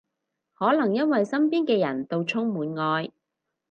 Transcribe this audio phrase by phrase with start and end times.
[0.55, 3.11] 可能因為身邊嘅人到充滿愛